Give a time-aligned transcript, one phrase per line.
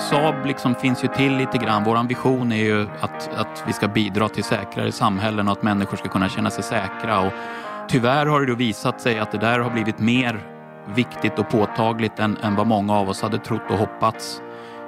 [0.00, 1.84] Saab liksom finns ju till lite grann.
[1.84, 5.96] Vår vision är ju att, att vi ska bidra till säkrare samhällen och att människor
[5.96, 7.20] ska kunna känna sig säkra.
[7.20, 7.32] Och
[7.88, 10.40] tyvärr har det då visat sig att det där har blivit mer
[10.94, 14.42] viktigt och påtagligt än, än vad många av oss hade trott och hoppats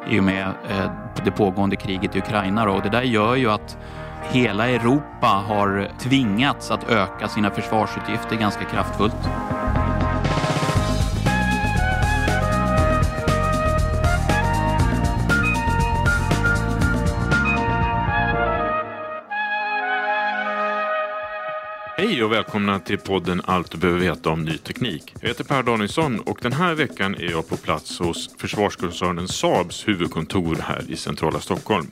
[0.08, 0.90] i och med eh,
[1.24, 2.64] det pågående kriget i Ukraina.
[2.64, 2.72] Då.
[2.72, 3.78] Och det där gör ju att
[4.22, 9.28] hela Europa har tvingats att öka sina försvarsutgifter ganska kraftfullt.
[21.96, 25.14] Hej och välkomna till podden Allt du behöver veta om ny teknik.
[25.20, 29.88] Jag heter Per Danielsson och den här veckan är jag på plats hos försvarskoncernen Saabs
[29.88, 31.90] huvudkontor här i centrala Stockholm.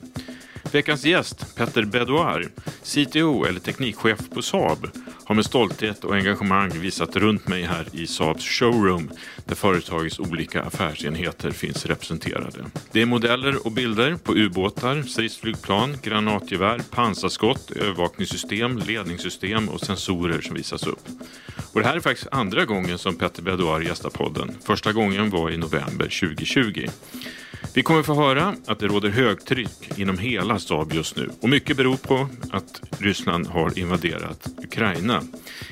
[0.71, 2.45] Veckans gäst, Petter Bedouar,
[2.83, 4.87] CTO eller teknikchef på Saab,
[5.25, 9.11] har med stolthet och engagemang visat runt mig här i Saabs showroom
[9.45, 12.65] där företagets olika affärsenheter finns representerade.
[12.91, 20.55] Det är modeller och bilder på ubåtar, stridsflygplan, granatgevär, pansarskott, övervakningssystem, ledningssystem och sensorer som
[20.55, 21.07] visas upp.
[21.73, 24.57] Och det här är faktiskt andra gången som Petter Bedouar gästar podden.
[24.63, 26.87] Första gången var i november 2020.
[27.77, 31.77] Vi kommer få höra att det råder högtryck inom hela Saab just nu och mycket
[31.77, 35.21] beror på att Ryssland har invaderat Ukraina.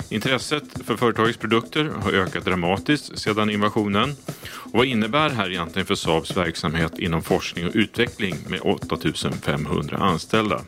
[0.09, 4.15] Intresset för företagets produkter har ökat dramatiskt sedan invasionen.
[4.45, 9.97] Och vad innebär det här egentligen för Saabs verksamhet inom forskning och utveckling med 8500
[9.97, 10.61] anställda?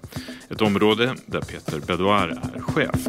[0.49, 3.07] Ett område där Peter Bedouar är chef.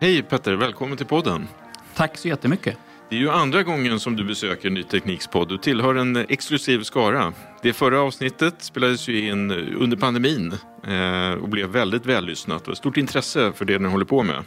[0.00, 1.48] Hej Petter, välkommen till podden.
[1.94, 2.76] Tack så jättemycket.
[3.08, 5.48] Det är ju andra gången som du besöker Ny Tekniks podd.
[5.48, 7.32] Du tillhör en exklusiv skara.
[7.62, 10.54] Det förra avsnittet spelades ju in eh, under pandemin
[10.86, 14.44] eh, och blev väldigt vällyssnat och stort intresse för det ni håller på med.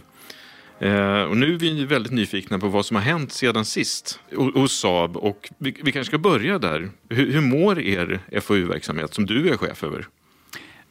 [0.80, 4.20] Eh, och nu är vi väldigt nyfikna på vad som har hänt sedan sist
[4.56, 6.90] hos Saab och vi, vi kanske ska börja där.
[7.10, 10.08] Hur, hur mår er FoU-verksamhet som du är chef över?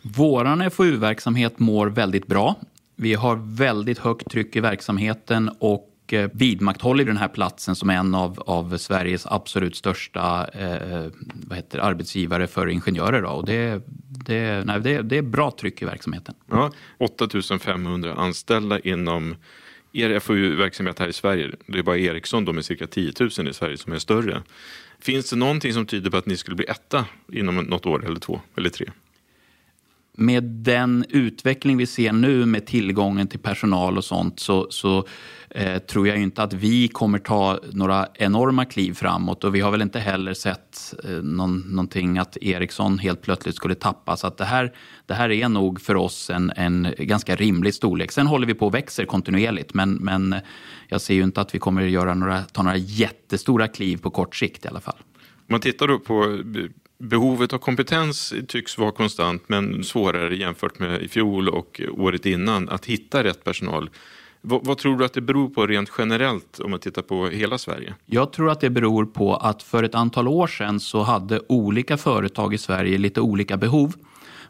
[0.02, 2.56] Vår FoU-verksamhet mår väldigt bra.
[2.96, 8.14] Vi har väldigt högt tryck i verksamheten och Eh, vidmakthåller den här platsen som en
[8.14, 11.06] av, av Sveriges absolut största eh,
[11.46, 13.22] vad heter, arbetsgivare för ingenjörer.
[13.22, 13.28] Då.
[13.28, 13.82] Och det,
[14.26, 16.34] det, nej, det, det är bra tryck i verksamheten.
[16.50, 19.36] Ja, 8500 anställda inom
[19.92, 21.50] er FoU-verksamhet här i Sverige.
[21.66, 24.42] Det är bara Ericsson då med cirka 10 000 i Sverige som är större.
[25.00, 28.20] Finns det någonting som tyder på att ni skulle bli etta inom något år eller
[28.20, 28.86] två eller tre?
[30.18, 35.06] Med den utveckling vi ser nu med tillgången till personal och sånt så, så
[35.50, 39.70] eh, tror jag inte att vi kommer ta några enorma kliv framåt och vi har
[39.70, 44.16] väl inte heller sett eh, någon, någonting att Ericsson helt plötsligt skulle tappa.
[44.16, 44.72] Så att det, här,
[45.06, 48.12] det här är nog för oss en, en ganska rimlig storlek.
[48.12, 50.34] Sen håller vi på och växer kontinuerligt men, men
[50.88, 54.36] jag ser ju inte att vi kommer göra några, ta några jättestora kliv på kort
[54.36, 54.96] sikt i alla fall.
[55.48, 56.42] Om man tittar då på
[56.98, 62.68] Behovet av kompetens tycks vara konstant men svårare jämfört med i fjol och året innan
[62.68, 63.90] att hitta rätt personal.
[64.40, 67.58] Vad, vad, tror du att det beror på rent generellt om man tittar på hela
[67.58, 67.94] Sverige?
[68.06, 71.96] Jag tror att det beror på att för ett antal år sedan så hade olika
[71.96, 73.94] företag i Sverige lite olika behov.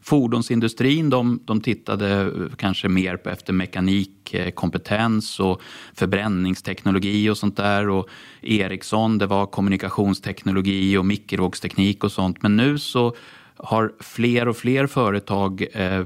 [0.02, 5.62] Fordonsindustrin de, de tittade kanske mer på efter mekanikkompetens eh, och
[5.94, 7.88] förbränningsteknologi och sånt där.
[7.88, 8.08] Och
[8.42, 12.42] Ericsson det var kommunikationsteknologi och mikrovågsteknik och sånt.
[12.42, 13.16] Men nu så
[13.56, 16.04] har fler och fler företag eh,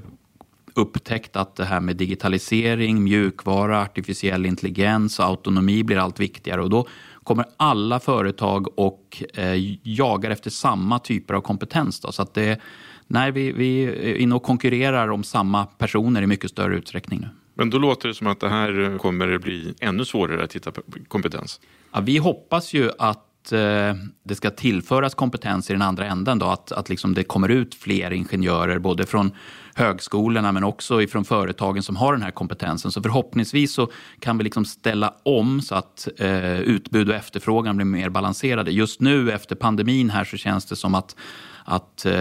[0.75, 6.63] upptäckt att det här med digitalisering, mjukvara, artificiell intelligens och autonomi blir allt viktigare.
[6.63, 6.87] Och då
[7.23, 12.01] kommer alla företag och eh, jagar efter samma typer av kompetens.
[12.01, 12.13] Då.
[12.13, 12.61] Så att det,
[13.07, 17.29] nej, vi, vi är inne och konkurrerar om samma personer i mycket större utsträckning nu.
[17.55, 20.73] Men då låter det som att det här kommer bli ännu svårare att hitta
[21.09, 21.61] kompetens.
[21.93, 23.95] Ja, vi hoppas ju att Eh,
[24.25, 26.39] det ska tillföras kompetens i den andra änden.
[26.39, 29.31] Då, att att liksom det kommer ut fler ingenjörer både från
[29.75, 32.91] högskolorna men också från företagen som har den här kompetensen.
[32.91, 33.91] Så förhoppningsvis så
[34.21, 38.71] kan vi liksom ställa om så att eh, utbud och efterfrågan blir mer balanserade.
[38.71, 41.17] Just nu efter pandemin här så känns det som att
[41.65, 42.13] att eh,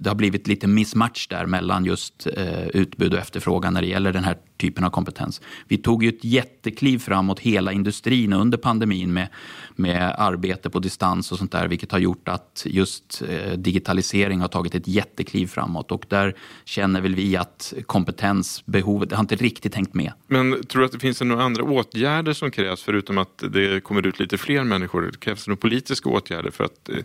[0.00, 4.12] det har blivit lite mismatch där mellan just eh, utbud och efterfrågan när det gäller
[4.12, 5.40] den här typen av kompetens.
[5.68, 9.28] Vi tog ju ett jättekliv framåt hela industrin under pandemin med,
[9.76, 14.48] med arbete på distans och sånt där, vilket har gjort att just eh, digitalisering har
[14.48, 16.34] tagit ett jättekliv framåt och där
[16.64, 20.12] känner väl vi att kompetensbehovet har inte riktigt hängt med.
[20.26, 24.06] Men tror du att det finns några andra åtgärder som krävs förutom att det kommer
[24.06, 25.12] ut lite fler människor?
[25.18, 26.96] Krävs det några politiska åtgärder för att eh,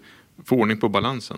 [0.46, 1.38] få ordning på balansen?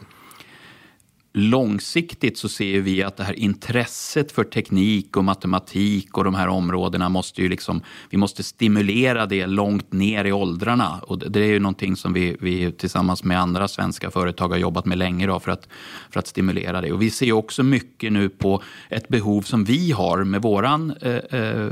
[1.33, 6.47] Långsiktigt så ser vi att det här intresset för teknik och matematik och de här
[6.47, 10.99] områdena måste ju liksom, vi måste stimulera det långt ner i åldrarna.
[11.07, 14.85] Och det är ju någonting som vi, vi tillsammans med andra svenska företag har jobbat
[14.85, 15.67] med länge då för, att,
[16.09, 16.91] för att stimulera det.
[16.91, 21.15] Och vi ser också mycket nu på ett behov som vi har med våran eh,
[21.15, 21.71] eh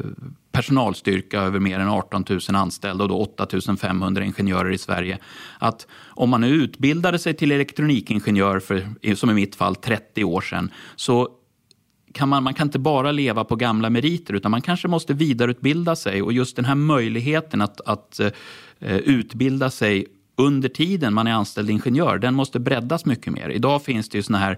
[0.59, 3.47] personalstyrka över mer än 18 000 anställda och då 8
[3.81, 5.17] 500 ingenjörer i Sverige.
[5.59, 10.41] Att om man nu utbildade sig till elektronikingenjör för, som i mitt fall, 30 år
[10.41, 11.29] sedan så
[12.13, 15.95] kan man, man kan inte bara leva på gamla meriter utan man kanske måste vidareutbilda
[15.95, 20.05] sig och just den här möjligheten att, att eh, utbilda sig
[20.37, 23.49] under tiden man är anställd ingenjör, den måste breddas mycket mer.
[23.49, 24.57] Idag finns det ju såna här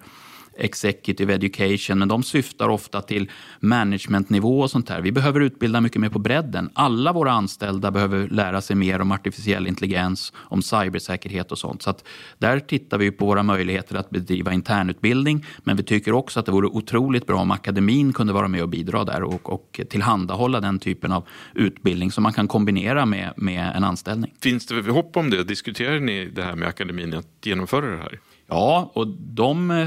[0.58, 5.02] executive education, men de syftar ofta till managementnivå och sånt här.
[5.02, 6.70] Vi behöver utbilda mycket mer på bredden.
[6.74, 11.82] Alla våra anställda behöver lära sig mer om artificiell intelligens, om cybersäkerhet och sånt.
[11.82, 12.08] Så att
[12.38, 16.52] där tittar vi på våra möjligheter att bedriva internutbildning, men vi tycker också att det
[16.52, 20.80] vore otroligt bra om akademin kunde vara med och bidra där och, och tillhandahålla den
[20.80, 24.34] typen av utbildning som man kan kombinera med, med en anställning.
[24.42, 25.44] Finns det hopp om det?
[25.44, 28.20] Diskuterar ni det här med akademin att genomföra det här?
[28.54, 29.78] Ja, och de eh,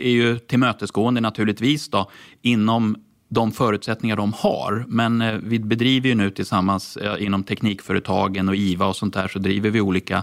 [0.00, 2.10] är ju tillmötesgående naturligtvis då,
[2.42, 2.96] inom
[3.28, 4.84] de förutsättningar de har.
[4.88, 9.28] Men eh, vi bedriver ju nu tillsammans eh, inom teknikföretagen och IVA och sånt där
[9.28, 10.22] så driver vi olika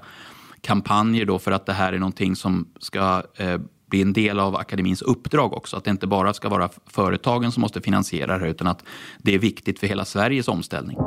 [0.62, 3.24] kampanjer då för att det här är någonting som ska
[3.90, 5.78] bli en del av akademins uppdrag också.
[5.78, 8.84] Att det inte bara ska vara företagen som måste finansiera det utan att
[9.18, 10.98] det är viktigt för hela Sveriges omställning.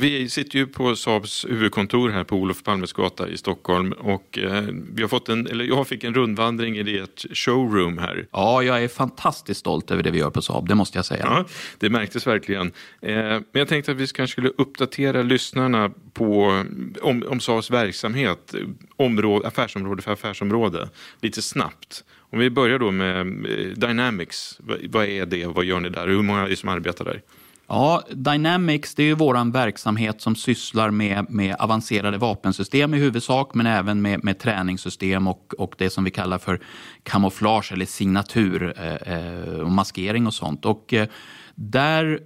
[0.00, 4.64] Vi sitter ju på Saabs huvudkontor här på Olof Palmes gata i Stockholm och eh,
[4.92, 8.26] vi har fått en, eller jag fick en rundvandring i ert showroom här.
[8.32, 11.24] Ja, jag är fantastiskt stolt över det vi gör på Saab, det måste jag säga.
[11.24, 11.44] Ja,
[11.78, 12.66] det märktes verkligen.
[13.02, 16.64] Eh, men jag tänkte att vi kanske skulle uppdatera lyssnarna på,
[17.02, 18.54] om, om Saabs verksamhet,
[18.96, 20.88] område, affärsområde för affärsområde,
[21.20, 22.04] lite snabbt.
[22.30, 26.08] Om vi börjar då med eh, Dynamics, vad är det och vad gör ni där?
[26.08, 27.22] Hur många är det som arbetar där?
[27.70, 33.54] Ja, Dynamics det är ju vår verksamhet som sysslar med, med avancerade vapensystem i huvudsak
[33.54, 36.60] men även med, med träningssystem och, och det som vi kallar för
[37.02, 40.64] kamouflage eller signatur eh, eh och maskering och sånt.
[40.64, 41.08] Och eh,
[41.54, 42.20] där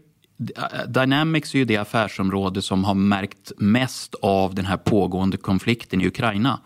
[0.86, 6.06] Dynamics är ju det affärsområde som har märkt mest av den här pågående konflikten i
[6.06, 6.60] Ukraina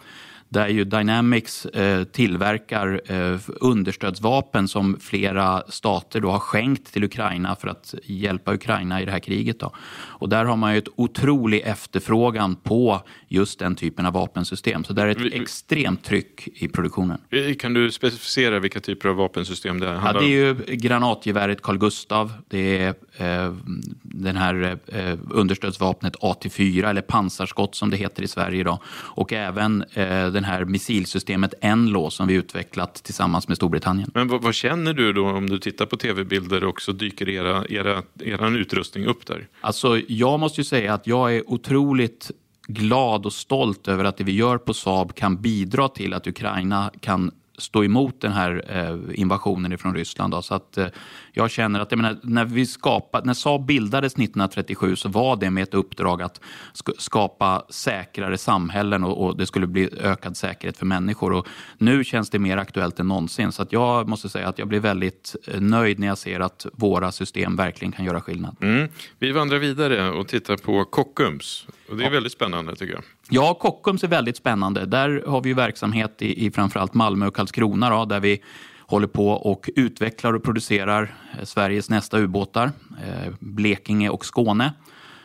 [0.48, 7.56] där ju Dynamics eh, tillverkar eh, understödsvapen som flera stater då har skänkt till Ukraina
[7.56, 9.60] för att hjälpa Ukraina i det här kriget.
[9.60, 9.72] Då.
[10.18, 14.84] Och där har man ju ett otrolig efterfrågan på just den typen av vapensystem.
[14.84, 17.18] Så det är ett extremt tryck i produktionen.
[17.58, 20.16] Kan du specificera vilka typer av vapensystem det handlar om?
[20.16, 22.30] Ja, det är ju granatgeväret Carl Gustaf.
[22.48, 23.54] Det är eh,
[24.02, 28.78] den här eh, understödsvapnet AT4 eller pansarskott som det heter i Sverige idag.
[28.88, 34.10] Och även eh, den här missilsystemet Enlo som vi utvecklat tillsammans med Storbritannien.
[34.14, 37.64] Men vad, vad känner du då om du tittar på tv-bilder och så dyker era,
[37.68, 39.48] era, er utrustning upp där?
[39.60, 42.30] Alltså, jag måste ju säga att jag är otroligt
[42.68, 46.90] glad och stolt över att det vi gör på Saab kan bidra till att Ukraina
[47.00, 50.32] kan stå emot den här eh, invasionen från Ryssland.
[50.32, 50.42] Då.
[50.42, 50.86] Så att, eh,
[51.32, 55.50] jag känner att jag menar, när, vi skapade, när Saab bildades 1937 så var det
[55.50, 56.40] med ett uppdrag att
[56.98, 61.32] skapa säkrare samhällen och, och, det skulle bli ökad säkerhet för människor.
[61.32, 61.48] Och
[61.78, 63.52] nu känns det mer aktuellt än någonsin.
[63.52, 66.66] Så att jag måste säga att jag blir väldigt eh, nöjd när jag ser att
[66.72, 68.56] våra system verkligen kan göra skillnad.
[68.60, 68.88] Mm.
[69.18, 71.66] Vi vandrar vidare och tittar på Kockums.
[71.88, 72.10] Och det är ja.
[72.10, 73.02] väldigt spännande tycker jag.
[73.30, 74.86] Ja, Kockums är väldigt spännande.
[74.86, 78.42] Där har vi verksamhet i, i framförallt Malmö och Karlskrona då, där vi
[78.80, 82.72] håller på och utvecklar och producerar eh, Sveriges nästa ubåtar,
[83.06, 84.72] eh, Blekinge och Skåne.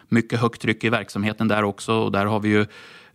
[0.09, 2.65] Mycket högt tryck i verksamheten där också och där har vi ju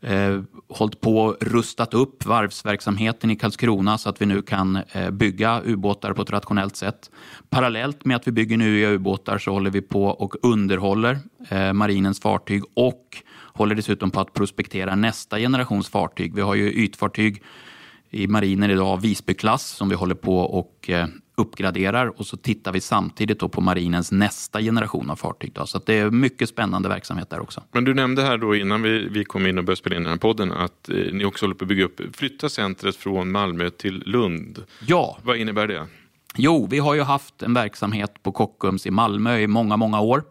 [0.01, 5.11] eh, hållit på och rustat upp varvsverksamheten i Karlskrona så att vi nu kan eh,
[5.11, 7.11] bygga ubåtar på ett rationellt sätt.
[7.51, 12.21] Parallellt med att vi bygger nya ubåtar så håller vi på och underhåller eh, marinens
[12.21, 13.23] fartyg och
[13.57, 16.35] håller dessutom på att prospektera nästa generations fartyg.
[16.35, 17.43] Vi har ju ytfartyg
[18.11, 22.81] i marinen idag, Visbyklass, som vi håller på och eh, uppgraderar och så tittar vi
[22.81, 25.53] samtidigt på marinens nästa generation av fartyg.
[25.53, 25.67] Då.
[25.67, 27.63] Så det är mycket spännande verksamhet där också.
[27.73, 30.11] Men du nämnde här då innan vi, vi kom in och började spela in den
[30.11, 33.71] här podden att eh, ni också håller på att bygga upp, flytta centret från Malmö
[33.71, 34.65] till Lund.
[34.87, 35.19] Ja.
[35.23, 35.87] Vad innebär det?
[36.37, 40.23] Jo, vi har ju haft en verksamhet på Kockums i Malmö i många, många år.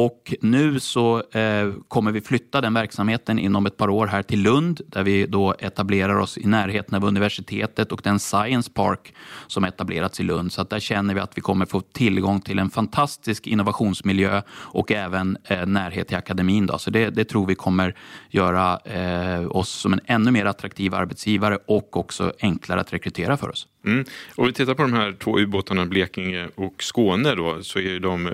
[0.00, 4.42] Och nu så eh, kommer vi flytta den verksamheten inom ett par år här till
[4.42, 9.14] Lund där vi då etablerar oss i närheten av universitetet och den Science Park
[9.46, 10.52] som etablerats i Lund.
[10.52, 14.92] Så att där känner vi att vi kommer få tillgång till en fantastisk innovationsmiljö och
[14.92, 16.66] även eh, närhet till akademin.
[16.66, 16.78] Då.
[16.78, 17.94] Så det, det, tror vi kommer
[18.30, 23.50] göra eh, oss som en ännu mer attraktiv arbetsgivare och också enklare att rekrytera för
[23.50, 23.66] oss.
[23.86, 24.04] Mm.
[24.36, 28.26] Om vi tittar på de här två ubåtarna, Blekinge och Skåne då, så är de
[28.26, 28.32] eh,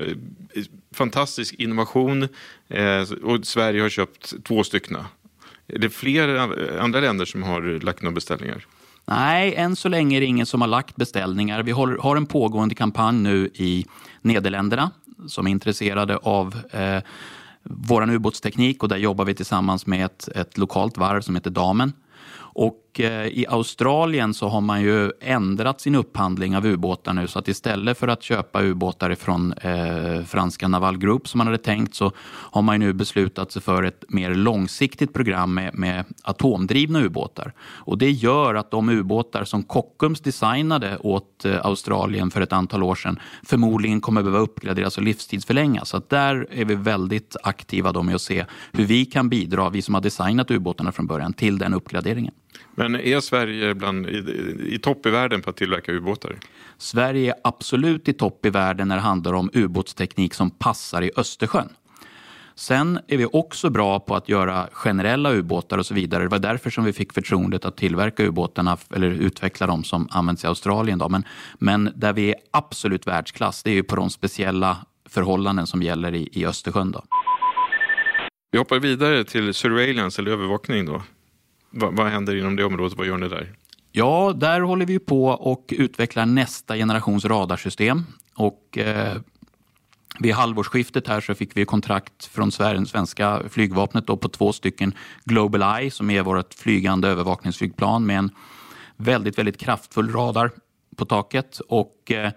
[0.95, 2.29] fantastisk innovation
[2.69, 4.97] eh, och Sverige har köpt två stycken.
[5.67, 6.29] Är det fler
[6.79, 8.67] andra länder som har lagt några beställningar?
[9.07, 11.63] Nej, än så länge är det ingen som har lagt beställningar.
[11.63, 13.87] Vi har en pågående kampanj nu i
[14.23, 14.91] Nederländerna
[15.27, 17.03] som är intresserade av eh,
[17.63, 21.93] vår ubåtsteknik och där jobbar vi tillsammans med ett, ett lokalt varv som heter Damen.
[22.37, 27.27] Och och eh, i Australien så har man ju ändrat sin upphandling av ubåtar nu
[27.27, 31.59] så att istället för att köpa ubåtar från eh, franska Naval Group som man hade
[31.59, 37.01] tänkt så har man nu beslutat sig för ett mer långsiktigt program med, med atomdrivna
[37.01, 37.53] ubåtar.
[37.61, 42.83] Och det gör att de ubåtar som Kockums designade åt eh, Australien för ett antal
[42.83, 45.89] år sedan förmodligen kommer behöva uppgraderas och livstidsförlängas.
[45.89, 49.71] Så att där är vi väldigt aktiva då med att se hur vi kan bidra,
[49.71, 52.35] vi som har designat ubåtarna från början, till den uppgraderingen.
[52.75, 56.37] Men är Sverige bland, i, i topp i världen på att tillverka ubåtar?
[56.79, 61.11] Sverige är absolut i topp i världen när det handlar om ubåtsteknik som passar i
[61.17, 61.69] Östersjön.
[62.57, 66.23] Sen är vi också bra på att göra generella ubåtar och så vidare.
[66.23, 70.45] Det var därför som vi fick förtroendet att tillverka ubåtarna eller utveckla dem som används
[70.45, 70.99] i Australien.
[70.99, 71.09] Då.
[71.09, 71.25] Men,
[71.59, 74.77] men där vi är absolut världsklass, det är ju på de speciella
[75.09, 76.93] förhållanden som gäller i, i Östersjön.
[76.93, 77.05] Då.
[78.53, 80.87] Vi hoppar vidare till surveillance eller övervakning.
[80.87, 81.03] Då.
[81.77, 82.99] Vad, vad händer inom det området?
[82.99, 83.53] Vad gör ni där?
[83.93, 88.05] Ja, där håller vi på och utvecklar nästa generations radarsystem.
[88.35, 89.17] Och, eh,
[90.19, 94.95] vid halvårsskiftet här så fick vi kontrakt från Sverige, svenska flygvapnet då på två stycken
[95.25, 98.31] Global Eye som är vårt flygande övervakningsflygplan med en
[98.97, 100.51] väldigt, väldigt kraftfull radar
[100.97, 101.61] på taket.
[101.69, 102.33] Och eh,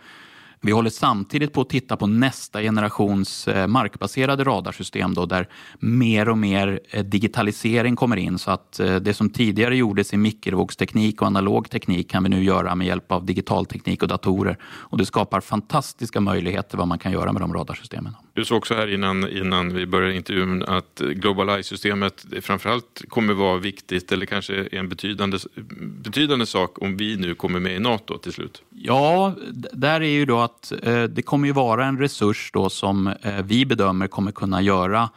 [0.61, 5.49] vi håller samtidigt på att titta på nästa generations eh, markbaserade radarsystem då, där
[5.79, 8.39] mer och mer eh, digitalisering kommer in.
[8.39, 12.43] Så att eh, det som tidigare gjordes i mikrovågsteknik och analog teknik kan vi nu
[12.43, 14.57] göra med hjälp av digital teknik och datorer.
[14.63, 18.15] Och det skapar fantastiska möjligheter vad man kan göra med de radarsystemen.
[18.37, 23.57] Du sa också här innan, innan vi började intervjun att Global Eye-systemet framförallt kommer vara
[23.57, 25.37] viktigt eller kanske är en betydande,
[25.79, 28.61] betydande sak om vi nu kommer med i NATO till slut.
[28.69, 29.33] Ja,
[29.73, 33.43] där är ju då att eh, det kommer ju vara en resurs då som eh,
[33.43, 35.09] vi bedömer kommer kunna göra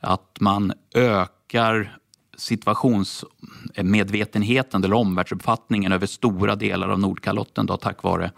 [0.00, 1.96] att man ökar
[2.36, 8.30] situationsmedvetenheten eller omvärldsuppfattningen över stora delar av Nordkalotten då, tack vare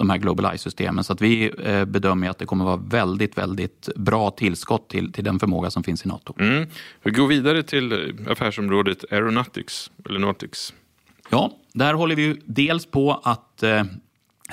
[0.00, 1.04] de här Global Eye-systemen.
[1.04, 5.24] Så att vi eh, bedömer att det kommer vara väldigt, väldigt bra tillskott till, till
[5.24, 6.34] den förmåga som finns i NATO.
[6.38, 6.68] Mm.
[7.02, 10.74] Vi går vidare till affärsområdet Aeronautics, eller Nautics.
[11.30, 13.84] Ja, där håller vi dels på att eh,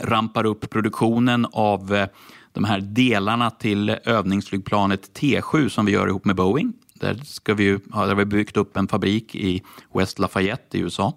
[0.02, 2.08] rampar upp produktionen av eh,
[2.54, 6.74] de här delarna till övningsflygplanet T7 som vi gör ihop med Boeing.
[6.94, 9.64] Där, ska vi, där har vi byggt upp en fabrik i
[9.94, 11.14] West Lafayette i USA.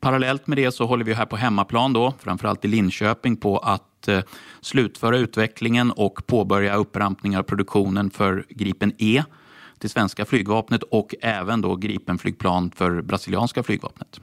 [0.00, 4.08] Parallellt med det så håller vi här på hemmaplan, då, framförallt i Linköping, på att
[4.08, 4.20] eh,
[4.60, 9.22] slutföra utvecklingen och påbörja upprampning av produktionen för Gripen E
[9.78, 14.20] till svenska flygvapnet och även då Gripenflygplan för brasilianska flygvapnet.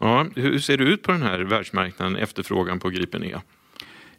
[0.00, 3.36] Ja, hur ser det ut på den här världsmarknaden, efterfrågan på Gripen E?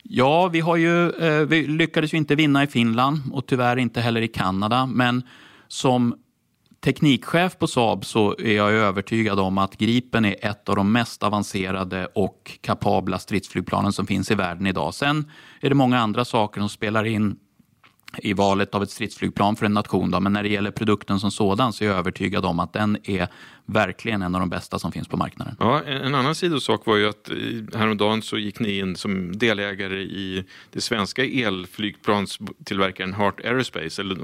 [0.04, 4.02] Ja, vi, har ju, eh, vi lyckades ju inte vinna i Finland och tyvärr inte
[4.02, 4.86] heller i Kanada.
[4.86, 5.24] Men
[5.68, 6.16] som
[6.82, 11.24] teknikchef på Saab så är jag övertygad om att Gripen är ett av de mest
[11.24, 14.94] avancerade och kapabla stridsflygplanen som finns i världen idag.
[14.94, 15.32] Sen
[15.62, 17.36] är det många andra saker som spelar in
[18.18, 20.12] i valet av ett stridsflygplan för en nation.
[20.12, 20.20] Då.
[20.20, 23.28] Men när det gäller produkten som sådan så är jag övertygad om att den är
[23.66, 25.56] verkligen en av de bästa som finns på marknaden.
[25.60, 27.30] Ja, en annan sidosak var ju att
[27.74, 34.02] häromdagen så gick ni in som delägare i det svenska elflygplanstillverkaren Heart Aerospace.
[34.02, 34.18] Eller,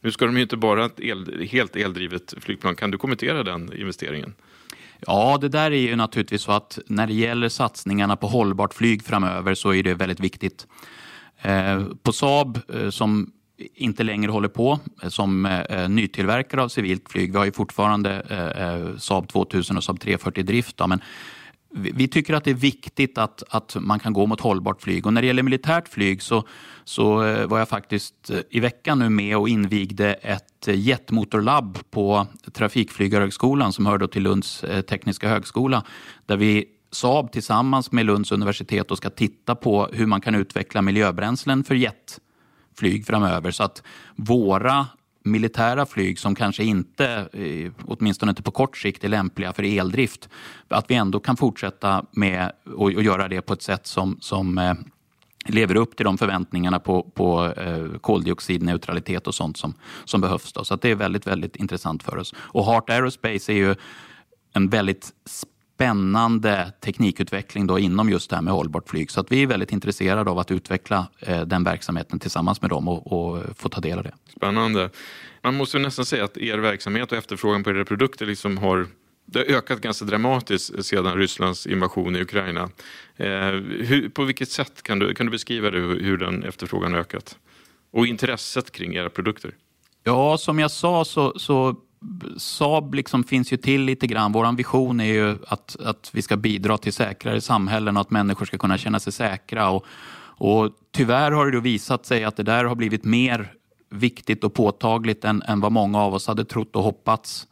[0.00, 2.74] nu ska de ju inte bara ett el, helt eldrivet flygplan.
[2.74, 4.34] Kan du kommentera den investeringen?
[5.06, 9.04] Ja, det där är ju naturligtvis så att när det gäller satsningarna på hållbart flyg
[9.04, 10.66] framöver så är det väldigt viktigt.
[11.42, 13.32] Eh, på Saab eh, som
[13.74, 17.32] inte längre håller på eh, som nytillverkare av civilt flyg.
[17.32, 20.76] Vi har ju fortfarande Saab 2000 och Saab 340 i drift.
[20.76, 21.00] Då, men
[21.72, 25.06] vi tycker att det är viktigt att, att man kan gå mot hållbart flyg.
[25.06, 26.44] Och när det gäller militärt flyg så,
[26.84, 27.14] så
[27.46, 34.06] var jag faktiskt i veckan nu med och invigde ett jetmotorlabb på Trafikflygarhögskolan som hör
[34.06, 35.84] till Lunds tekniska högskola.
[36.26, 40.82] Där vi Saab tillsammans med Lunds universitet och ska titta på hur man kan utveckla
[40.82, 43.82] miljöbränslen för jetflyg framöver så att
[44.16, 44.86] våra
[45.24, 50.28] militära flyg som kanske inte, eh, åtminstone inte på kort sikt, är lämpliga för eldrift,
[50.68, 54.74] att vi ändå kan fortsätta med och, göra det på ett sätt som, som eh,
[55.46, 60.52] lever upp till de förväntningarna på, på eh, koldioxidneutralitet och sånt som, som behövs.
[60.52, 60.64] Då.
[60.64, 62.34] Så det är väldigt, väldigt intressant för oss.
[62.36, 63.74] Och Heart Aerospace är ju
[64.52, 65.12] en väldigt
[65.80, 69.10] spännande teknikutveckling då inom just det här med hållbart flyg.
[69.10, 72.88] Så att vi är väldigt intresserade av att utveckla eh, den verksamheten tillsammans med dem
[72.88, 74.12] och, och, få ta del av det.
[74.36, 74.90] Spännande.
[75.42, 78.86] Man måste nästan säga att er verksamhet och efterfrågan på era produkter liksom har
[79.26, 82.70] det har ökat ganska dramatiskt sedan Rysslands invasion i Ukraina.
[83.16, 87.36] Eh, hur, på vilket sätt kan du, kan du beskriva det, hur, den efterfrågan ökat?
[87.92, 89.54] Och intresset kring era produkter?
[90.04, 91.76] Ja, som jag sa så, så
[92.36, 94.32] Saab liksom finns ju till lite grann.
[94.32, 98.46] Vår vision är ju att, att vi ska bidra till säkrare samhällen och att människor
[98.46, 99.70] ska kunna känna sig säkra.
[99.70, 99.86] Och,
[100.22, 103.52] och tyvärr har det visat sig att det där har blivit mer
[103.90, 107.46] viktigt och påtagligt än, än vad många av oss hade trott och hoppats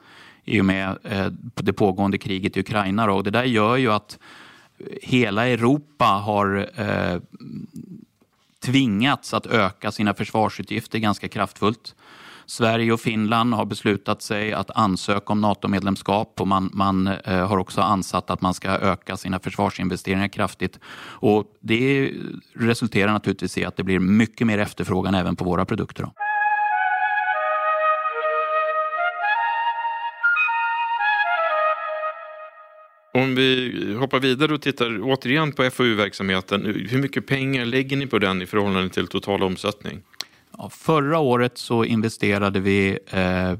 [0.45, 3.07] i och med eh, det pågående kriget i Ukraina.
[3.07, 3.15] Då.
[3.15, 4.19] Och det där gör ju att
[5.03, 7.21] hela Europa har eh,
[8.61, 11.95] tvingats att öka sina försvarsutgifter ganska kraftfullt.
[12.51, 17.59] Sverige och Finland har beslutat sig att ansöka om NATO-medlemskap och man, man eh, har
[17.59, 20.79] också ansatt att man ska öka sina försvarsinvesteringar kraftigt.
[20.99, 22.13] Och det
[22.55, 26.03] resulterar naturligtvis i att det blir mycket mer efterfrågan även på våra produkter.
[26.03, 26.13] Då.
[33.21, 36.87] Om vi hoppar vidare och tittar återigen på FoU-verksamheten.
[36.91, 40.03] Hur mycket pengar lägger ni på den i förhållande till total omsättning?
[40.59, 43.59] Ja, förra året så investerade vi eh,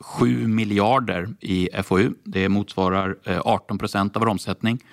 [0.00, 2.14] 7 miljarder i FoU.
[2.24, 4.84] Det motsvarar eh, 18 procent av vår omsättning.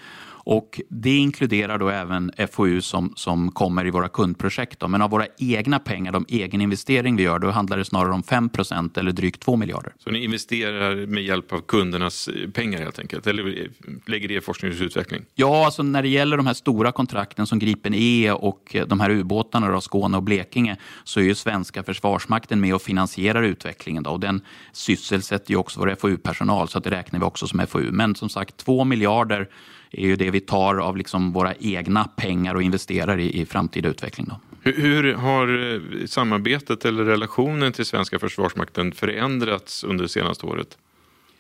[0.48, 4.80] Och det inkluderar då även FoU som, som kommer i våra kundprojekt.
[4.80, 4.88] Då.
[4.88, 8.24] Men av våra egna pengar, de egen investering vi gör, då handlar det snarare om
[8.24, 9.94] 5% eller drygt 2 miljarder.
[10.00, 13.28] Så ni investerar med hjälp av kundernas pengar helt enkelt?
[13.28, 13.70] Eller
[14.06, 15.26] lägger det i forskning och utveckling?
[15.36, 19.10] Ja, alltså när det gäller de här stora kontrakten som Gripen E och de här
[19.10, 24.04] ubåtarna, då, Skåne och Blekinge, så är ju svenska försvarsmakten med och finansierar utvecklingen.
[24.04, 24.10] Då.
[24.10, 24.42] Och den
[24.74, 27.92] sysselsätter ju också vår FoU-personal, så det räknar vi också som FoU.
[27.92, 29.50] Men som sagt, 2 miljarder
[29.92, 33.90] är ju det vi tar av liksom våra egna pengar och investerar i, i framtida
[33.90, 34.28] utveckling.
[34.30, 34.40] Då.
[34.72, 40.78] Hur, har eh, samarbetet eller relationen till svenska försvarsmakten förändrats under det senaste året?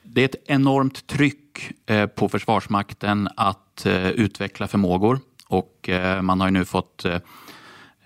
[0.04, 5.90] Det är ett enormt tryck eh, på Försvarsmakten att eh, utveckla förmågor och
[6.22, 7.06] man har ju nu fått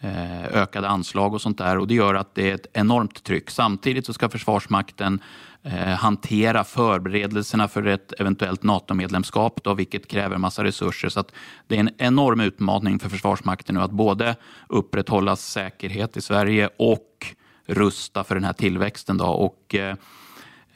[0.01, 3.49] Eh, ökade anslag och sånt där och det gör att det är ett enormt tryck.
[3.49, 5.19] Samtidigt så ska Försvarsmakten
[5.63, 11.09] eh, hantera förberedelserna för ett eventuellt NATO-medlemskap, då, vilket kräver massa resurser.
[11.09, 11.23] Så
[11.67, 14.35] det är en enorm utmaning för Försvarsmakten nu att både
[14.67, 17.35] upprätthålla säkerhet i Sverige och
[17.65, 19.17] rusta för den här tillväxten.
[19.17, 19.25] Då.
[19.25, 19.95] Och, eh,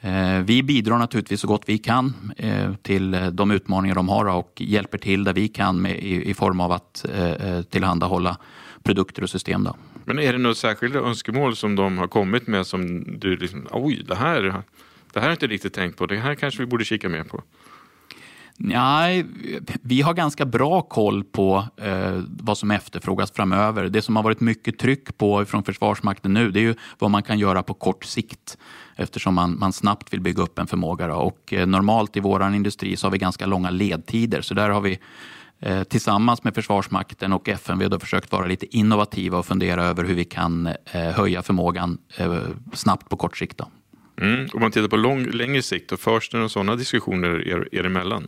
[0.01, 4.61] eh, vi bidrar naturligtvis så gott vi kan eh, till de utmaningar de har och
[4.61, 8.37] hjälper till där vi kan med, i, i, form av att eh, tillhandahålla
[8.83, 9.63] produkter och system.
[9.63, 9.75] Då.
[10.05, 14.03] Men är det några särskilda önskemål som de har kommit med som du liksom, oj,
[14.07, 16.85] det här, det här har jag inte riktigt tänkt på, det här kanske vi borde
[16.85, 17.43] kika mer på?
[18.57, 19.25] Nej,
[19.81, 23.89] vi har ganska bra koll på eh, vad som efterfrågas framöver.
[23.89, 27.23] Det som har varit mycket tryck på från Försvarsmakten nu det är ju vad man
[27.23, 28.57] kan göra på kort sikt
[28.95, 31.07] eftersom man, man snabbt vill bygga upp en förmåga.
[31.07, 31.15] Då.
[31.15, 34.81] Och, eh, normalt i vår industri så har vi ganska långa ledtider så där har
[34.81, 34.99] vi
[35.89, 40.25] tillsammans med Försvarsmakten och FMV då försökt vara lite innovativa och fundera över hur vi
[40.25, 42.33] kan eh, höja förmågan eh,
[42.73, 43.61] snabbt på kort sikt.
[44.21, 44.47] Mm.
[44.53, 47.85] Om man tittar på lång, längre sikt, då förs det några sådana diskussioner er, er
[47.85, 48.27] emellan?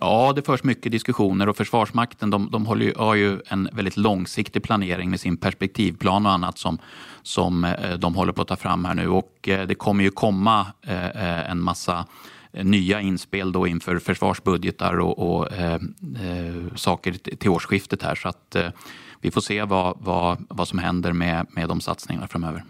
[0.00, 3.96] Ja, det förs mycket diskussioner och Försvarsmakten de, de håller ju, har ju en väldigt
[3.96, 6.78] långsiktig planering med sin perspektivplan och annat som,
[7.22, 9.08] som eh, de håller på att ta fram här nu.
[9.08, 12.06] Och eh, det kommer ju komma eh, en massa
[12.62, 18.14] nya inspel då inför försvarsbudgetar och, och eh, eh saker till årsskiftet här.
[18.14, 18.68] Så att eh,
[19.20, 22.64] vi får se vad, vad, vad som händer med, med de satsningarna framöver.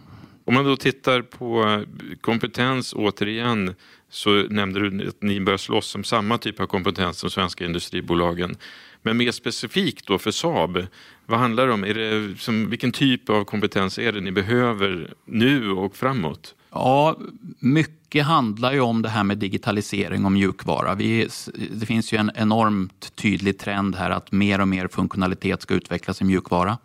[0.44, 1.84] Om man då tittar på
[2.20, 3.74] kompetens återigen
[4.10, 8.56] så nämnde du att ni börjar slåss om samma typ av kompetens som svenska industribolagen.
[9.02, 10.86] Men mer specifikt då för Saab,
[11.26, 11.84] vad handlar det om?
[11.84, 16.54] Är det, som, vilken typ av kompetens är det ni behöver nu och framåt?
[16.70, 17.16] Ja,
[17.58, 20.94] mycket handlar ju om det här med digitalisering och mjukvara.
[20.94, 21.28] Vi,
[21.70, 26.20] det finns ju en enormt tydlig trend här att mer och mer funktionalitet ska utvecklas
[26.20, 26.78] i mjukvara.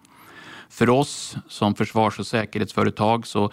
[0.69, 3.51] För oss som försvars och säkerhetsföretag så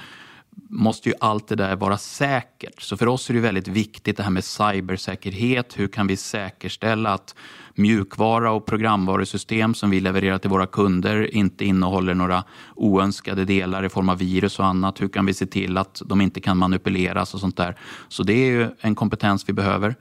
[0.71, 2.83] måste ju allt det där vara säkert.
[2.83, 5.79] Så för oss är det väldigt viktigt det här med cybersäkerhet.
[5.79, 7.35] Hur kan vi säkerställa att
[7.75, 12.45] mjukvara och programvarusystem som vi levererar till våra kunder inte innehåller några
[12.75, 15.01] oönskade delar i form av virus och annat.
[15.01, 17.77] Hur kan vi se till att de inte kan manipuleras och sånt där.
[18.09, 19.95] Så det är ju en kompetens vi behöver.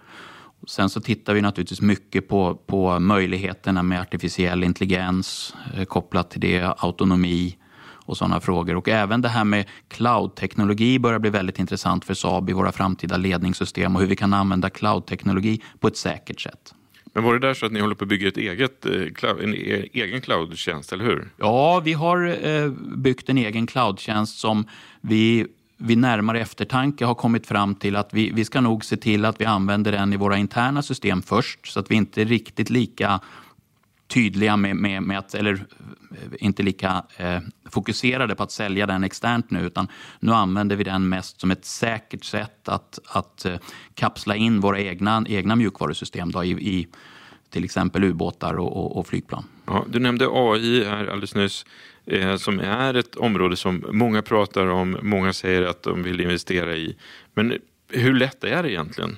[0.68, 6.42] Sen så tittar vi naturligtvis mycket på, på möjligheterna med artificiell intelligens eh, kopplat till
[6.42, 7.58] det, autonomi,
[8.08, 8.76] och sådana frågor.
[8.76, 13.18] Och även det här med cloud-teknologi börjar bli väldigt intressant för Saab i våra framtida
[13.18, 16.74] ledningssystem och hur vi kan använda cloud-teknologi på ett säkert sätt.
[17.14, 19.56] Men var det där så att ni håller på att bygga ett eget, eh, en
[19.56, 21.30] e-, egen cloudtjänst, eller hur?
[21.38, 24.66] Ja, vi har eh, byggt en egen cloudtjänst som
[25.02, 29.26] vi vid närmare eftertanke har kommit fram till att vi, vi ska nog se till
[29.26, 32.70] att vi använder den i våra interna system först så att vi inte är riktigt
[32.70, 33.20] lika
[34.08, 35.66] tydliga med, med, med att, eller
[36.40, 37.40] inte lika eh,
[37.70, 39.88] fokuserade på att sälja den externt nu utan
[40.20, 43.56] nu använder vi den mest som ett säkert sätt att, att eh,
[43.94, 46.88] kapsla in våra egna, egna mjukvarusystem då, i, i
[47.50, 49.44] till exempel ubåtar och, och, och, flygplan.
[49.66, 51.66] Ja, du nämnde AI här alldeles nyss
[52.06, 56.76] eh, som är ett område som många pratar om, många säger att de vill investera
[56.76, 56.98] i.
[57.34, 57.58] Men
[57.90, 59.18] hur lätt är det egentligen?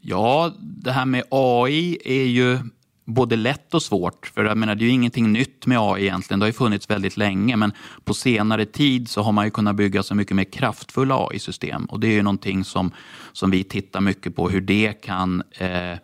[0.00, 2.58] Ja, det här med AI är ju
[3.06, 4.26] både lätt och svårt.
[4.34, 6.40] För jag menar, det är ju ingenting nytt med AI egentligen.
[6.40, 7.72] Det har ju funnits väldigt länge men
[8.04, 11.84] på senare tid så har man ju kunnat bygga så mycket mer kraftfulla AI-system.
[11.84, 12.90] Och det är ju någonting som,
[13.32, 15.98] som vi tittar mycket på hur det kan eh, eh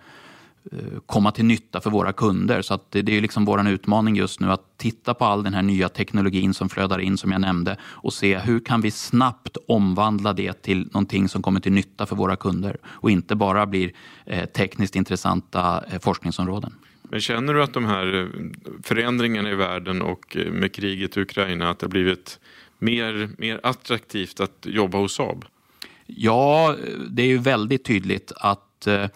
[1.06, 2.62] komma till nytta för våra kunder.
[2.62, 5.62] Så det, det är liksom vår utmaning just nu att titta på all den här
[5.62, 10.32] nya teknologin som flödar in som jag nämnde och se hur kan vi snabbt omvandla
[10.32, 13.92] det till någonting som kommer till nytta för våra kunder och inte bara blir
[14.26, 16.72] eh, tekniskt intressanta eh, forskningsområden.
[17.12, 18.26] Men känner du att de här eh,
[18.82, 22.40] förändringarna i världen och eh, med kriget i Ukraina, att det har blivit
[22.78, 25.44] mer, mer attraktivt att jobba hos Saab?
[26.06, 26.76] Ja,
[27.10, 29.06] det är ju väldigt tydligt att eh,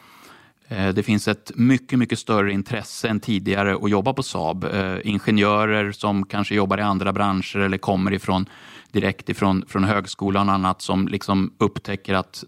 [0.94, 4.66] det finns ett mycket, mycket större intresse än tidigare att jobba på Saab.
[5.04, 8.46] Ingenjörer som kanske jobbar i andra branscher eller kommer ifrån,
[8.92, 12.44] direkt ifrån från högskolan och annat som liksom upptäcker att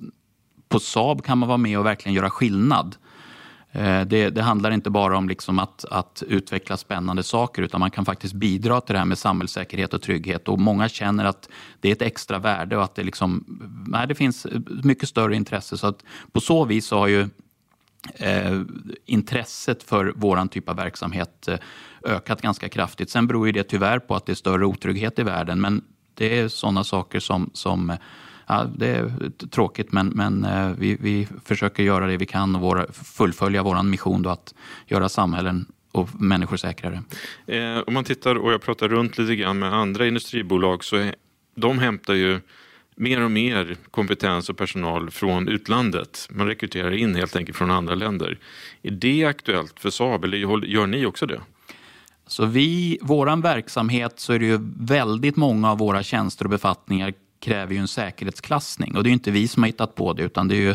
[0.69, 2.97] på Saab kan man vara med och verkligen göra skillnad.
[3.73, 7.91] Eh, det, det, handlar inte bara om liksom att, att, utveckla spännande saker utan man
[7.91, 10.49] kan faktiskt bidra till det här med samhällssäkerhet och trygghet.
[10.49, 11.49] Och många känner att
[11.81, 13.45] det är ett extra värde och att det, liksom,
[13.87, 14.47] nej, det finns
[14.83, 15.79] mycket större intresse.
[15.79, 17.29] Så att på så vis så har ju
[18.15, 18.61] eh,
[19.07, 21.59] intresset för våran typ av verksamhet eh,
[22.05, 23.11] ökat ganska kraftigt.
[23.11, 26.39] Sen beror ju det tyvärr på att det är större otrygghet i världen men det
[26.39, 27.97] är sådana saker som, som
[28.49, 32.61] ja, det är tråkigt men, men eh, vi, vi försöker göra det vi kan och
[32.61, 34.55] våra, fullfölja vår mission då att
[34.87, 37.03] göra samhällen och människor säkrare.
[37.47, 41.15] Eh, om man tittar, och jag pratar runt lite grann med andra industribolag, så är,
[41.55, 42.41] de hämtar ju
[42.97, 46.29] mer och mer kompetens och personal från utlandet.
[46.31, 48.39] Man rekryterar in helt enkelt från andra länder.
[48.83, 51.41] Är det aktuellt för Saab eller gör ni också det?
[52.27, 57.13] Så vi, våran verksamhet så är det ju väldigt många av våra tjänster och befattningar
[57.41, 58.97] kräver ju en säkerhetsklassning.
[58.97, 60.75] Och det är inte vi som har hittat på det utan det är ju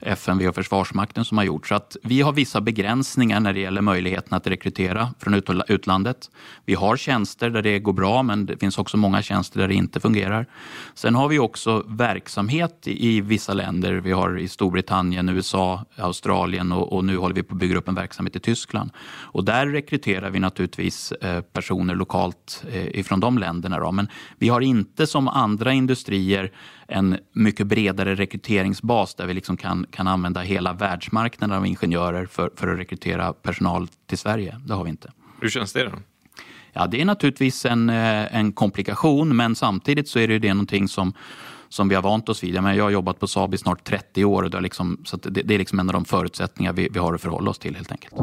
[0.00, 1.68] FMV och Försvarsmakten som har gjort.
[1.68, 6.30] Så att vi har vissa begränsningar när det gäller möjligheten att rekrytera från utlandet.
[6.64, 9.74] Vi har tjänster där det går bra men det finns också många tjänster där det
[9.74, 10.46] inte fungerar.
[10.94, 13.92] Sen har vi också verksamhet i vissa länder.
[13.92, 17.88] Vi har i Storbritannien, USA, Australien och, och nu håller vi på att bygga upp
[17.88, 18.90] en verksamhet i Tyskland.
[19.36, 23.78] Och där rekryterar vi naturligtvis eh, personer lokalt eh, ifrån de länderna.
[23.78, 23.92] Då.
[23.92, 26.52] Men vi har inte som andra industrier
[26.88, 32.50] en mycket bredare rekryteringsbas där vi liksom kan, kan använda hela världsmarknaden av ingenjörer för,
[32.56, 34.60] för att rekrytera personal till Sverige.
[34.66, 35.12] Det har vi inte.
[35.40, 35.92] Hur känns det då?
[36.72, 40.88] Ja, det är naturligtvis en, eh, en komplikation men samtidigt så är det, det någonting
[40.88, 41.12] som
[41.68, 42.54] som vi har vant oss vid.
[42.54, 45.42] Jag har jobbat på Saab i snart 30 år och det, är liksom, så det,
[45.42, 47.92] det, är liksom en av de förutsättningar vi, vi har att förhålla oss till helt
[47.92, 48.14] enkelt.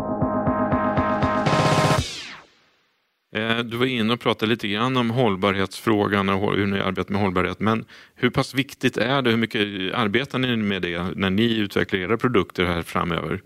[3.34, 7.22] Eh, du var inne och pratade lite grann om hållbarhetsfrågan och hur ni arbetar med
[7.22, 7.60] hållbarhet.
[7.60, 9.30] Men hur pass viktigt är det?
[9.30, 13.42] Hur mycket arbetar ni med det när ni utvecklar era produkter här framöver?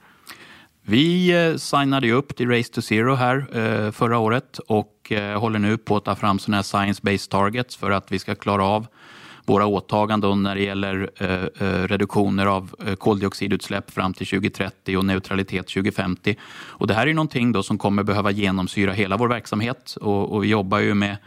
[0.82, 4.94] Vi eh, signade upp till Race to Zero här eh, förra året och
[5.36, 8.64] håller nu på att ta fram sådana här science-based targets för att vi ska klara
[8.64, 8.88] av
[9.48, 15.06] våra åtaganden när det gäller eh, eh, reduktioner av eh, koldioxidutsläpp fram till 2030 och
[15.06, 16.36] neutralitet 2050.
[16.68, 20.44] Och det här är någonting då som kommer behöva genomsyra hela vår verksamhet och, och
[20.44, 21.18] vi jobbar ju med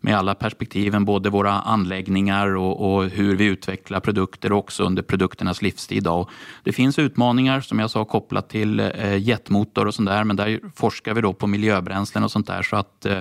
[0.00, 5.62] med alla perspektiven, både våra anläggningar och, och, hur vi utvecklar produkter också under produkternas
[5.62, 6.02] livstid.
[6.02, 6.28] Då.
[6.62, 10.60] Det finns utmaningar som jag sa kopplat till eh, jetmotor och sånt där, men där
[10.74, 12.62] forskar vi då på miljöbränslen och sånt där.
[12.62, 13.18] Så att eh,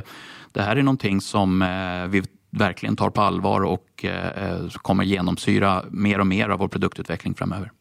[0.52, 2.24] det här är någonting som eh, vi
[2.56, 7.72] verkligen tar på allvar och eh, kommer genomsyra mer och mer av vår produktutveckling framöver.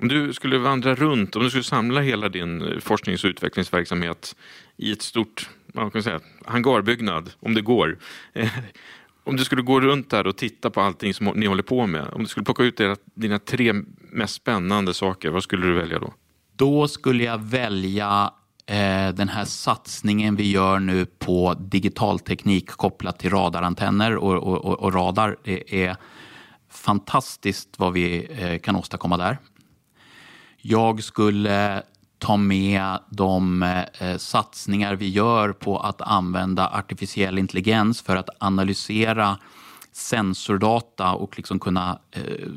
[0.00, 4.36] Om du skulle vandra runt, om du skulle samla hela din eh, forsknings och utvecklingsverksamhet
[4.76, 7.98] i ett stort man kan säga, hangarbyggnad, om det går.
[8.32, 8.48] Eh,
[9.24, 12.06] om du skulle gå runt där och titta på allting som ni håller på med,
[12.12, 13.72] om du skulle plocka ut era, dina tre
[14.10, 16.14] mest spännande saker, vad skulle du välja då?
[16.56, 23.18] Då skulle jag välja Eh, Eh, den här satsningen vi gör nu på digitalteknik kopplat
[23.18, 25.36] till radarantenner och, och, och radar.
[25.44, 25.96] Det är
[26.70, 29.38] fantastiskt vad vi eh, kan åstadkomma där.
[30.56, 31.82] Jag skulle
[32.18, 39.38] ta med de eh, satsningar vi gör på att använda artificiell intelligens för att analysera
[39.96, 42.48] sensordata och liksom kunna eh,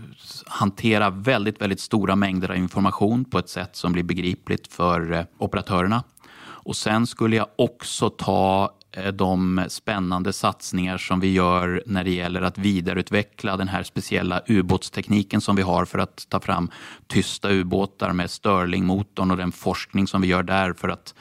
[0.45, 5.23] hantera väldigt, väldigt stora mängder av information på ett sätt som blir begripligt för eh,
[5.37, 6.03] operatörerna.
[6.39, 12.11] Och sen skulle jag också ta eh, de spännande satsningar som vi gör när det
[12.11, 16.71] gäller att vidareutveckla den här speciella ubåtstekniken som vi har för att ta fram
[17.07, 21.15] tysta ubåtar med Stirlingmotorn och den forskning som vi gör där för att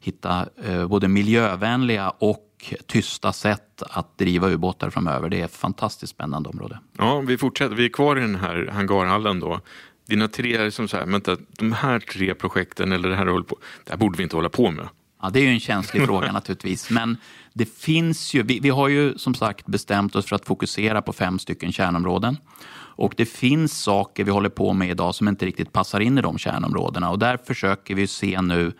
[0.00, 2.49] hitta eh, både miljövänliga och
[2.86, 5.28] tysta sätt att driva ubåtar framöver.
[5.28, 6.78] Det är ett fantastiskt spännande område.
[6.98, 7.74] Ja, vi fortsätter.
[7.74, 9.60] Vi är kvar i den här hangarhallen då.
[10.08, 13.44] Dina tre är som så här, vänta, de här tre projekten eller det här håller
[13.44, 14.88] på, det här borde vi inte hålla på med.
[15.22, 16.90] Ja, det är ju en känslig fråga naturligtvis.
[16.90, 17.16] Men
[17.52, 21.12] det finns ju, vi, vi, har ju som sagt bestämt oss för att fokusera på
[21.12, 22.36] fem stycken kärnområden.
[22.72, 26.22] Och det finns saker vi håller på med idag som inte riktigt passar in i
[26.22, 27.10] de kärnområdena.
[27.10, 28.72] Och där försöker vi se nu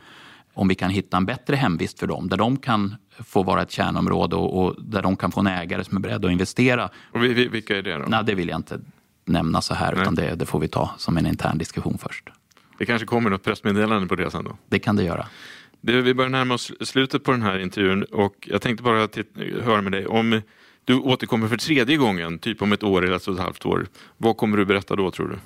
[0.55, 3.71] om vi kan hitta en bättre hemvist för dem, där de kan få vara ett
[3.71, 6.89] kärnområde och, och där de kan få en ägare som är beredd att investera.
[7.13, 8.05] Och vilka är det då?
[8.09, 8.81] Nej, det vill jag inte
[9.25, 10.03] nämna så här, Nej.
[10.03, 12.29] utan det, det, får vi ta som en intern diskussion först.
[12.79, 14.57] Det kanske kommer något pressmeddelande på det sen då?
[14.69, 15.27] Det kan det göra.
[15.81, 19.09] Du, vi börjar närma oss slutet på den här intervjun och jag tänkte bara
[19.63, 20.41] höra med dig om
[20.85, 23.87] du återkommer för tredje gången, typ om ett år eller ett och ett halvt år.
[24.17, 25.39] Vad kommer du berätta då tror du?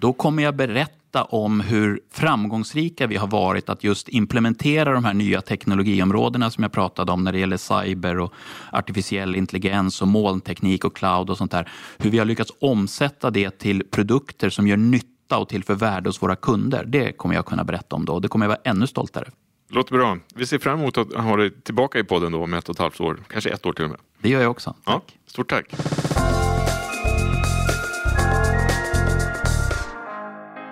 [0.00, 5.14] Då kommer jag berätta om hur framgångsrika vi har varit att just implementera de här
[5.14, 8.32] nya teknologiområdena som jag pratade om när det gäller cyber och
[8.72, 11.70] artificiell intelligens och molnteknik och cloud och sånt där.
[11.98, 16.08] Hur vi har lyckats omsätta det till produkter som gör nytta och till för värde
[16.08, 16.84] hos våra kunder.
[16.84, 19.30] Det kommer jag kunna berätta om då och det kommer jag vara ännu stoltare.
[19.70, 20.18] Låter bra.
[20.34, 22.80] Vi ser fram emot att ha dig tillbaka i podden då om ett och ett
[22.80, 24.00] halvt år, kanske ett år till och med.
[24.18, 24.74] Det gör jag också.
[24.84, 25.02] Tack.
[25.06, 25.74] Ja, stort tack.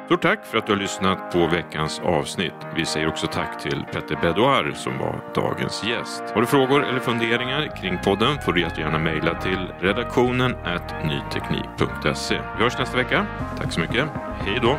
[0.06, 2.54] Stort tack för att du har lyssnat på veckans avsnitt.
[2.76, 6.22] Vi säger också tack till Petter Bedouar som var dagens gäst.
[6.34, 10.56] Har du frågor eller funderingar kring podden får du jättegärna mejla till redaktionen
[11.04, 12.40] nyteknik.se.
[12.56, 13.26] Vi hörs nästa vecka.
[13.58, 14.04] Tack så mycket.
[14.40, 14.78] Hej då!